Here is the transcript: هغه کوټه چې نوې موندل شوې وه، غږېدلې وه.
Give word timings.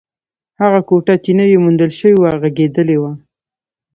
هغه 0.61 0.79
کوټه 0.89 1.13
چې 1.23 1.31
نوې 1.39 1.57
موندل 1.63 1.91
شوې 1.99 2.15
وه، 2.21 2.31
غږېدلې 2.41 2.97
وه. 3.01 3.11